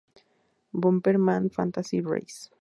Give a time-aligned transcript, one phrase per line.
[0.73, 2.49] Bomberman Fantasy Race